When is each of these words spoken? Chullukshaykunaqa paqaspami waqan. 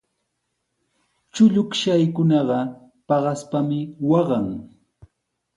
Chullukshaykunaqa 1.33 2.59
paqaspami 3.07 3.79
waqan. 4.09 4.45